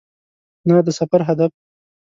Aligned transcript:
نه 0.67 0.75
د 0.85 0.87
سفر 0.99 1.21
هدف. 1.29 1.51